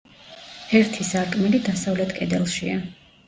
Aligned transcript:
ერთი 0.77 1.05
სარკმელი 1.09 1.61
დასავლეთ 1.69 2.15
კედელშია. 2.21 2.81